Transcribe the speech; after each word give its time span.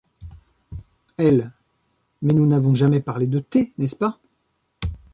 Elle: 1.17 1.51
Mais 2.23 2.33
nous 2.33 2.47
n’avons 2.47 2.73
jamais 2.73 3.01
parlé 3.03 3.27
de 3.27 3.37
thé, 3.37 3.71
n’est-ce 3.77 3.95
pas? 3.95 4.17